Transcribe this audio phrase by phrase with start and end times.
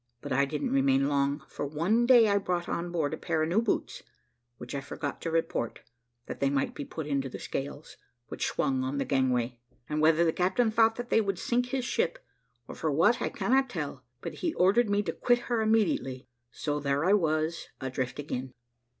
[0.19, 3.49] But I didn't remain long; for one day I brought on board a pair of
[3.49, 4.01] new boots,
[4.57, 5.81] which I forgot to report,
[6.25, 10.25] that they might be put into the scales, which swung on the gangway; and whether
[10.25, 12.17] the captain thought that they would sink his ship,
[12.67, 16.79] or for what I cannot tell, but he ordered me to quit her immediately so
[16.79, 18.55] there I was adrift again.